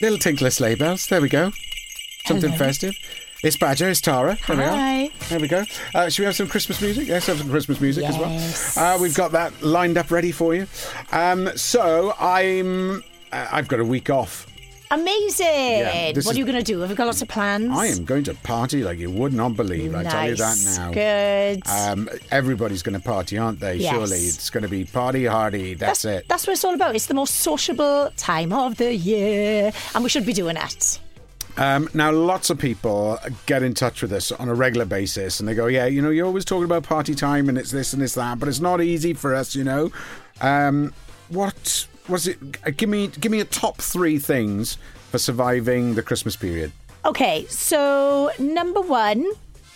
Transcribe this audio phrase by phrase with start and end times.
[0.00, 1.06] Little tinkler sleigh bells.
[1.06, 1.52] There we go.
[2.26, 2.64] Something Hello.
[2.64, 2.94] festive.
[3.42, 3.88] It's Badger.
[3.88, 4.36] It's Tara.
[4.46, 5.04] There we Hi.
[5.04, 5.08] are.
[5.28, 5.64] There we go.
[5.94, 7.06] Uh, should we have some Christmas music?
[7.08, 8.14] Yes, have some Christmas music Yes.
[8.14, 8.94] as well.
[8.94, 10.66] Uh, we've got that lined up ready for you.
[11.12, 13.02] Um, so I'm.
[13.32, 14.46] Uh, I've got a week off.
[14.90, 15.84] Amazing.
[15.84, 16.80] what is- are you going to do?
[16.80, 17.70] Have you got lots of plans?
[17.76, 19.94] I am going to party like you would not believe.
[19.94, 20.92] I tell you that now.
[20.92, 21.66] Good.
[21.68, 23.76] Um, everybody's going to party, aren't they?
[23.76, 23.92] Yes.
[23.92, 25.74] Surely it's going to be party hardy.
[25.74, 26.26] That's, it.
[26.28, 26.94] That's what it's all about.
[26.94, 31.00] It's the most sociable time of the year, and we should be doing it.
[31.58, 35.48] Um, now, lots of people get in touch with us on a regular basis, and
[35.48, 38.02] they go, "Yeah, you know, you're always talking about party time, and it's this and
[38.02, 39.90] it's that, but it's not easy for us, you know."
[40.42, 40.92] Um,
[41.30, 42.38] what was it?
[42.66, 44.78] uh, Give me, give me a top three things
[45.10, 46.72] for surviving the Christmas period.
[47.04, 49.24] Okay, so number one,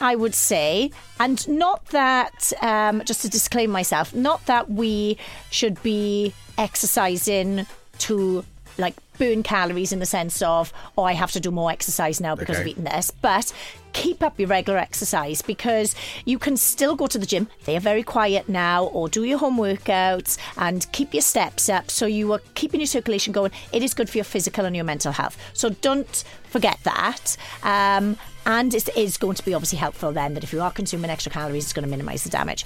[0.00, 0.90] I would say,
[1.20, 5.18] and not that, um, just to disclaim myself, not that we
[5.50, 7.66] should be exercising
[7.98, 8.44] to
[8.78, 12.34] like burn calories in the sense of, oh, I have to do more exercise now
[12.34, 12.70] because Okay.
[12.70, 13.52] eating this, but
[13.92, 17.46] keep up your regular exercise because you can still go to the gym.
[17.66, 21.90] They are very quiet now, or do your home workouts and keep your steps up
[21.90, 23.52] so you are keeping your circulation going.
[23.70, 25.36] It is good for your physical and your mental health.
[25.52, 27.36] So don't forget that.
[27.62, 31.10] Um, and it is going to be obviously helpful then that if you are consuming
[31.10, 32.64] extra calories, it's going to minimize the damage.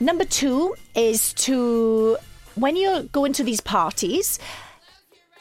[0.00, 2.16] Number two is to,
[2.54, 4.38] when you're going to these parties,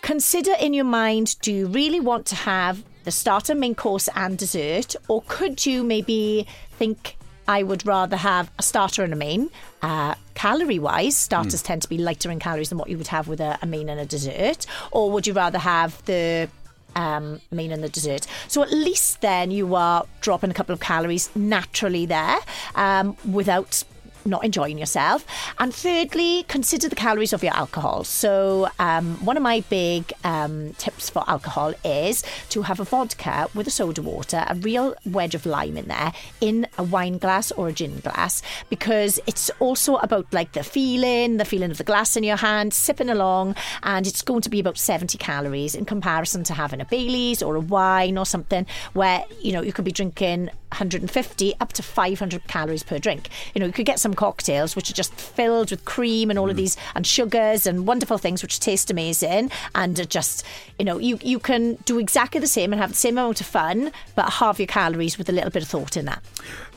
[0.01, 4.37] consider in your mind do you really want to have the starter, main course, and
[4.37, 4.95] dessert?
[5.07, 9.49] Or could you maybe think, I would rather have a starter and a main?
[9.81, 13.27] Uh, calorie wise, starters tend to be lighter in calories than what you would have
[13.27, 14.65] with a, a main and a dessert.
[14.91, 16.49] Or would you rather have the
[16.95, 18.27] um, main and the dessert.
[18.47, 22.37] So at least then you are dropping a couple of calories naturally there
[22.75, 23.83] um, without
[24.25, 25.25] not enjoying yourself.
[25.59, 28.03] And thirdly, consider the calories of your alcohol.
[28.03, 33.47] So um, one of my big um, tips for alcohol is to have a vodka
[33.53, 37.51] with a soda water, a real wedge of lime in there, in a wine glass
[37.51, 41.83] or a gin glass, because it's also about like the feeling, the feeling of the
[41.83, 45.85] glass in your hand, sipping along, and it's going to be about 70 calories in
[45.85, 49.85] comparison to having a Bailey's or a wine or something where, you know, you could
[49.85, 53.29] be drinking 150 up to 500 calories per drink.
[53.53, 56.49] You know, you could get some cocktails which are just filled with cream and all
[56.49, 60.43] of these and sugars and wonderful things which taste amazing and are just,
[60.77, 63.47] you know, you you can do exactly the same and have the same amount of
[63.47, 66.21] fun but halve your calories with a little bit of thought in that.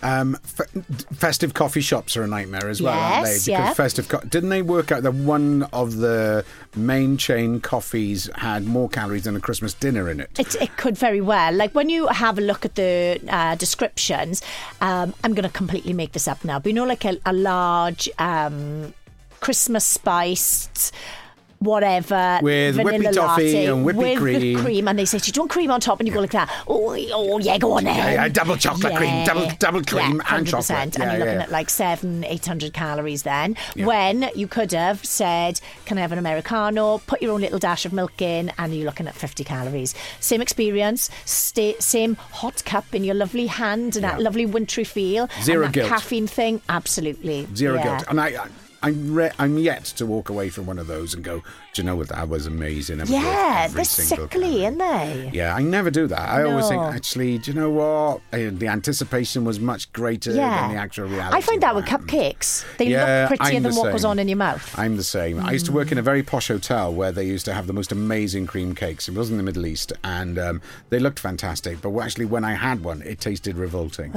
[0.03, 0.69] Um, f-
[1.15, 3.33] festive coffee shops are a nightmare as well, aren't they?
[3.33, 3.73] Because yeah.
[3.73, 6.45] festive, co- didn't they work out that one of the
[6.77, 10.39] main chain coffees had more calories than a Christmas dinner in it?
[10.39, 11.55] It, it could very well.
[11.55, 14.43] Like when you have a look at the uh, descriptions,
[14.83, 17.33] um, I'm going to completely make this up now, but you know, like a, a
[17.33, 18.95] large um,
[19.41, 20.93] Christmas spiced.
[21.59, 24.59] Whatever With vanilla whippy toffee latte and whippy with cream.
[24.65, 26.51] cream, and they say, "Do you want cream on top?" And you go like that.
[26.69, 27.97] Oh, oh yeah, go on then.
[27.97, 30.51] Yeah, yeah, double chocolate cream, double- double cream yeah, and 100%.
[30.51, 30.71] chocolate.
[30.71, 31.43] And you're looking yeah.
[31.43, 33.57] at like seven, eight hundred calories then.
[33.77, 37.87] When you could have said, "Can I have an americano?" Put your own little dash
[37.87, 39.95] of milk in, and you're looking at fifty calories.
[40.21, 45.29] Same experience, stay, same hot cup in your lovely hand, and that lovely wintry feel.
[45.43, 45.89] Zero guilt.
[45.89, 47.85] caffeine thing, absolutely Zero yeah.
[47.85, 48.05] guilt.
[48.09, 48.49] And I, I
[48.85, 51.87] I'm, re- I'm yet to walk away from one of those and go, do you
[51.87, 52.09] know what?
[52.11, 52.99] That was amazing.
[52.99, 55.31] It was Yeah, they're sickly, calorie." aren't they?
[55.33, 56.21] Yeah, I never do that.
[56.29, 58.21] I always think, actually, do you know what?
[58.31, 60.61] The anticipation was much greater Yeah.
[60.69, 61.37] than the actual reality.
[61.37, 62.65] I find that with cupcakes.
[62.77, 64.79] They Yeah, look prettier I'm than what goes on in your mouth.
[64.79, 65.41] I'm the same.
[65.41, 67.73] I used to work in a very posh hotel where they used to have the
[67.73, 69.09] most amazing cream cakes.
[69.09, 71.81] It was in the Middle East, and um, they looked fantastic.
[71.81, 74.13] But actually, when I had one, it tasted revolting.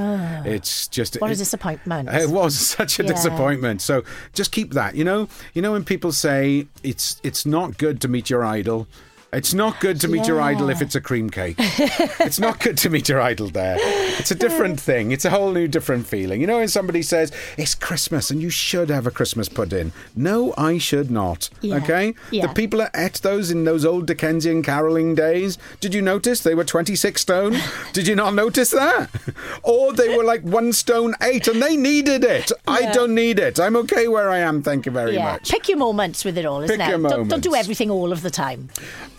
[0.45, 1.19] It's just Ah.
[1.22, 2.09] What a disappointment.
[2.09, 3.13] It was such a Yeah.
[3.13, 3.81] disappointment.
[3.81, 4.03] So
[4.34, 4.95] just keep that.
[4.95, 8.88] You know, you know when people say it's it's not good to meet your idol.
[9.33, 11.55] It's not good to meet your idol if it's a cream cake.
[11.59, 13.75] it's not good to meet your idol there.
[14.19, 15.11] It's a different thing.
[15.11, 16.39] It's a whole new different feeling.
[16.39, 19.91] You know, when somebody says it's Christmas and you should have a Christmas pudding.
[20.16, 21.49] No, I should not.
[21.59, 21.75] Yeah.
[21.75, 22.13] Okay?
[22.31, 22.47] Yeah.
[22.47, 26.55] The people that ate those in those old Dickensian caroling days, did you notice they
[26.55, 27.57] were 26 stone?
[27.93, 29.09] did you not notice that?
[29.63, 32.52] or they were like one stone eight and they needed it.
[32.66, 33.59] I don't need it.
[33.59, 34.63] I'm okay where I am.
[34.63, 35.34] Thank you very yeah.
[35.34, 35.52] much.
[35.52, 36.90] Pick your moments with it all, isn't Pick it?
[36.90, 38.69] your Don't, don't do everything all of the time.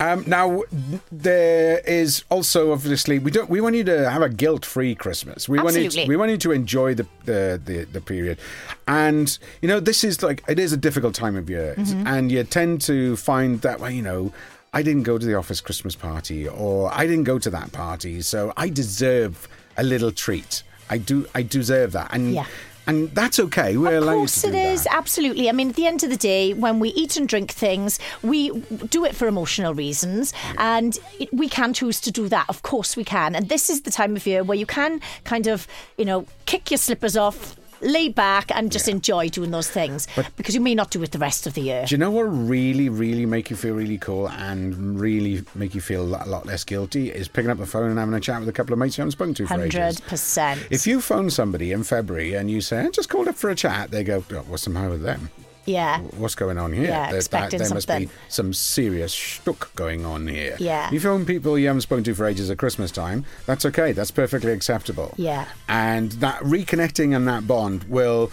[0.00, 0.62] Um, now
[1.10, 5.48] there is also obviously we don't we want you to have a guilt-free Christmas.
[5.48, 6.08] We want you to, Absolutely.
[6.08, 8.38] we want you to enjoy the, the the the period,
[8.86, 12.06] and you know this is like it is a difficult time of year, Mm-hmm.
[12.06, 14.32] and you tend to find that well you know.
[14.70, 18.20] I didn't go to the office Christmas party, or I didn't go to that party,
[18.20, 19.48] so I deserve
[19.78, 20.62] a little treat.
[20.90, 21.26] I do.
[21.34, 22.44] I deserve that, and Yeah.
[22.88, 23.76] And that's okay.
[23.76, 24.94] We're Of allowed course to do it is, that.
[24.94, 25.48] absolutely.
[25.48, 28.50] I mean, at the end of the day, when we eat and drink things, we
[28.90, 32.46] do it for emotional reasons, and it, we can choose to do that.
[32.48, 33.34] Of course, we can.
[33.36, 36.70] And this is the time of year where you can kind of, you know, kick
[36.70, 37.54] your slippers off.
[37.80, 41.18] Lay back and just enjoy doing those things because you may not do it the
[41.18, 41.84] rest of the year.
[41.86, 45.80] Do you know what really, really make you feel really cool and really make you
[45.80, 48.48] feel a lot, less guilty is picking up the phone and having a chat with
[48.48, 49.74] a couple of mates you haven't spoken to for ages.
[49.74, 50.66] Hundred percent.
[50.70, 53.54] If you phone somebody in February and you say, I just called up for a
[53.54, 55.30] chat, they go, oh, what's the matter with them?
[55.68, 56.00] Yeah.
[56.16, 56.84] What's going on here?
[56.88, 60.56] Yeah, There- expecting there must be some serious shtuck going on here.
[60.58, 60.90] Yeah.
[60.90, 63.92] You phone people you haven't spoken to for ages at Christmas time, that's okay.
[63.92, 65.14] That's perfectly acceptable.
[65.16, 65.44] Yeah.
[65.68, 68.30] And that reconnecting and that bond will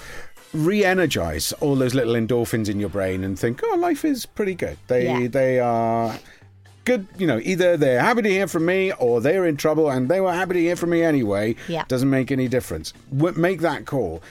[0.53, 4.77] re-energize all those little endorphins in your brain and think, oh, life is pretty good.
[4.87, 5.27] They Yeah.
[5.27, 6.17] they are
[6.85, 7.07] good.
[7.17, 10.21] You know, either they're happy to hear from me or they're in trouble and they
[10.21, 11.55] were happy to hear from me anyway.
[11.67, 11.83] Yeah.
[11.87, 12.93] Doesn't make any difference.
[13.15, 14.21] W- Make that call.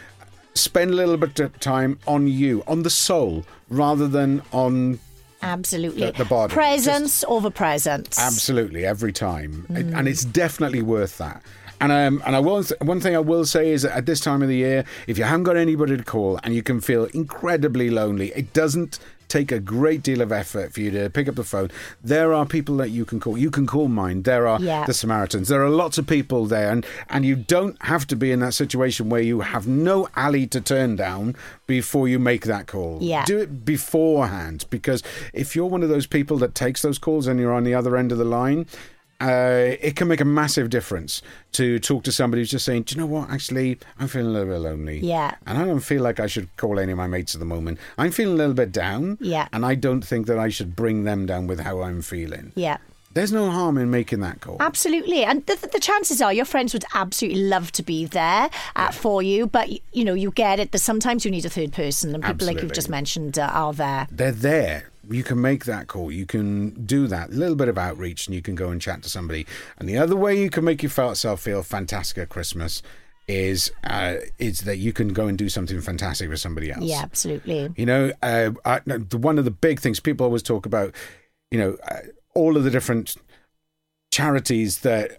[0.54, 5.00] Spend a little bit of time on you, on the soul, rather than on
[5.42, 6.06] Absolutely.
[6.06, 6.52] The- the body.
[6.54, 8.18] Presence over presence.
[8.18, 9.98] Absolutely, every time, Mm.
[9.98, 11.42] and it's definitely worth that.
[11.80, 14.42] And um, and I will one thing I will say is that at this time
[14.42, 17.90] of the year, if you haven't got anybody to call and you can feel incredibly
[17.90, 21.44] lonely, it doesn't take a great deal of effort for you to pick up the
[21.44, 21.70] phone.
[22.02, 23.36] There are people that you can call.
[23.38, 24.24] You can call Mind.
[24.24, 24.84] There are Yeah.
[24.86, 25.48] the Samaritans.
[25.48, 28.54] There are lots of people there, and and you don't have to be in that
[28.54, 31.34] situation where you have no alley to turn down
[31.66, 32.98] before you make that call.
[33.00, 33.24] Yeah.
[33.24, 37.38] Do it beforehand because if you're one of those people that takes those calls and
[37.40, 38.66] you're on the other end of the line,
[39.20, 41.22] uh, it can make a massive difference
[41.52, 43.30] to talk to somebody who's just saying, Do you know what?
[43.30, 44.98] Actually, I'm feeling a little bit lonely.
[44.98, 45.34] Yeah.
[45.46, 47.78] And I don't feel like I should call any of my mates at the moment.
[47.96, 49.18] I'm feeling a little bit down.
[49.20, 49.48] Yeah.
[49.52, 52.52] And I don't think that I should bring them down with how I'm feeling.
[52.54, 52.78] yeah.
[53.14, 54.56] There's no harm in making that call.
[54.58, 58.90] Absolutely, and the, the chances are your friends would absolutely love to be there uh,
[58.90, 62.12] for you, but you know you get it that sometimes you need a third person,
[62.12, 64.08] and people like you've just mentioned uh, are there.
[64.10, 64.90] they're there.
[65.10, 66.10] You can make that call.
[66.10, 67.30] You can do that.
[67.30, 69.46] Little bit of outreach, and you can go and chat to somebody.
[69.78, 72.82] And the other way you can make yourself feel fantastic at Christmas
[73.26, 76.84] is uh, is that you can go and do something fantastic with somebody else.
[76.84, 77.72] Yeah, absolutely.
[77.76, 78.80] You know, uh, I,
[79.12, 80.94] one of the big things people always talk about,
[81.50, 82.00] you know, uh,
[82.34, 83.16] all of the different
[84.10, 85.18] charities that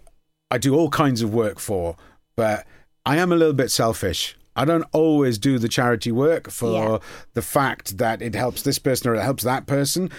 [0.50, 1.96] I do all kinds of work for,
[2.36, 2.66] but
[3.04, 4.36] I am a little bit selfish.
[4.56, 6.98] I don't always do the charity work for Yeah.
[7.34, 10.10] the fact that it helps this person or it helps that person.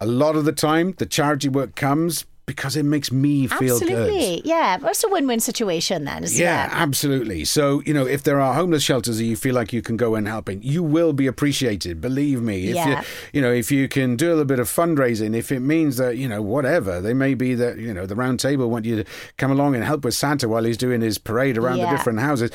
[0.00, 3.88] A lot of the time, the charity work comes because it makes me feel good.
[3.90, 4.76] Absolutely, yeah.
[4.76, 6.72] That's a win-win situation then, isn't Yeah, it?
[6.74, 7.46] absolutely.
[7.46, 10.14] So, you know, if there are homeless shelters that you feel like you can go
[10.14, 12.66] and help in, you will be appreciated, believe me.
[12.68, 13.00] If Yeah.
[13.00, 15.96] you you know, if you can do a little bit of fundraising, if it means
[15.96, 18.96] that, you know, whatever, they may be that, you know, the round table want you
[18.96, 19.04] to
[19.38, 22.50] come along and help with Santa while he's doing his parade around the different houses.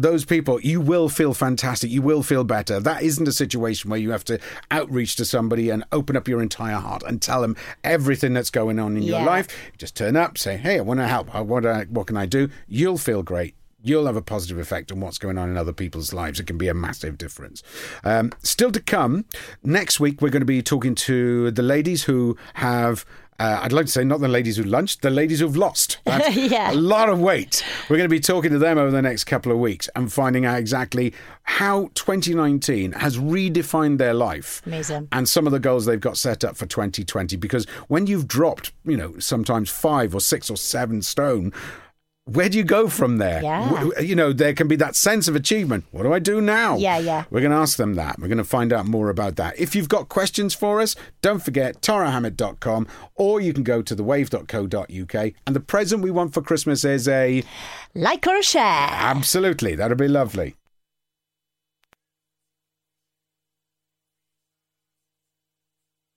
[0.00, 1.90] Those people, you will feel fantastic.
[1.90, 2.78] You will feel better.
[2.78, 4.38] That isn't a situation where you have to
[4.70, 8.78] outreach to somebody and open up your entire heart and tell them everything that's going
[8.78, 9.48] on in your life.
[9.76, 11.34] Just turn up, say, "Hey, I want to help.
[11.34, 13.56] I want to, what can I do?" You'll feel great.
[13.82, 16.38] You'll have a positive effect on what's going on in other people's lives.
[16.38, 17.64] It can be a massive difference.
[18.04, 19.24] Um, still to come,
[19.64, 23.04] next week we're going to be talking to the ladies who have.
[23.40, 25.98] Uh, I'd like to say not the ladies who lunched, the ladies who've lost.
[26.32, 26.72] Yeah.
[26.72, 27.62] a lot of weight.
[27.88, 30.44] We're going to be talking to them over the next couple of weeks and finding
[30.44, 31.12] out exactly
[31.44, 35.08] how 2019 has redefined their life Amazing.
[35.12, 38.72] and some of the goals they've got set up for 2020 because when you've dropped
[38.84, 41.52] you know sometimes five or six or seven stone
[42.28, 43.42] where do you go from there?
[43.42, 43.88] Yeah.
[44.00, 45.84] You know there can be that sense of achievement.
[45.90, 46.76] What do i do now?
[46.76, 47.24] Yeah, yeah.
[47.30, 48.18] we're going to ask them that.
[48.18, 49.58] We're going to find out more about that.
[49.58, 55.32] If you've got questions for us don't forget tarahammett.com or you can go to thewave.co.uk
[55.46, 57.42] and the present we want for christmas is a
[57.94, 58.62] Like or a share.
[58.62, 59.74] absolutely.
[59.74, 60.54] That'll be lovely